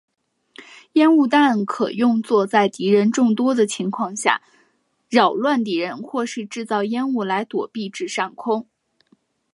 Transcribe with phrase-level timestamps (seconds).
[0.93, 4.41] 烟雾弹可用作在敌人众多的情况下
[5.11, 8.67] 扰乱敌人或是制造烟雾来躲避至上空。